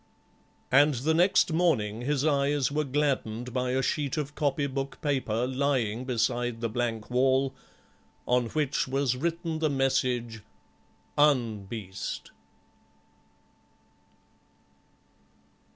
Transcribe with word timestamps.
And 0.71 0.95
the 0.95 1.13
next 1.13 1.53
morning 1.53 2.01
his 2.01 2.25
eyes 2.25 2.71
were 2.71 2.83
gladdened 2.85 3.53
by 3.53 3.69
a 3.69 3.83
sheet 3.83 4.17
of 4.17 4.33
copy 4.33 4.65
book 4.65 4.97
paper 4.99 5.45
lying 5.45 6.05
beside 6.05 6.59
the 6.59 6.69
blank 6.69 7.11
wall, 7.11 7.53
on 8.27 8.47
which 8.47 8.87
was 8.87 9.15
written 9.15 9.59
the 9.59 9.69
message 9.69 10.41
"Un 11.19 11.65
Beast." 11.65 12.31